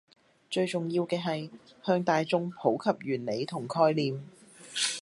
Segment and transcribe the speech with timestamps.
[0.49, 1.51] 最重要嘅係
[1.85, 4.19] 向大衆普及原理同概念